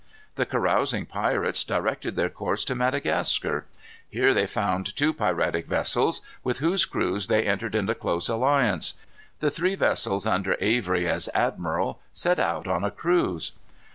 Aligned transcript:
The 0.33 0.47
carousing 0.47 1.05
pirates 1.05 1.63
directed 1.63 2.15
their 2.15 2.31
course 2.31 2.63
to 2.65 2.73
Madagascar. 2.73 3.65
Here 4.09 4.33
they 4.33 4.47
found 4.47 4.95
two 4.95 5.13
piratic 5.13 5.67
vessels, 5.67 6.21
with 6.43 6.57
whose 6.57 6.85
crews 6.85 7.27
they 7.27 7.43
entered 7.43 7.75
into 7.75 7.93
close 7.93 8.27
alliance. 8.27 8.95
The 9.41 9.51
three 9.51 9.75
vessels, 9.75 10.25
under 10.25 10.57
Avery 10.59 11.07
as 11.07 11.29
admiral, 11.35 11.99
set 12.13 12.39
out 12.39 12.67
on 12.67 12.83
a 12.83 12.89
cruise. 12.89 13.51